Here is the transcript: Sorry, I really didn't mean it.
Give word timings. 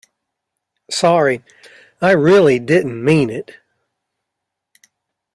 Sorry, 0.89 1.43
I 2.01 2.13
really 2.13 2.57
didn't 2.57 3.03
mean 3.05 3.29
it. 3.29 3.57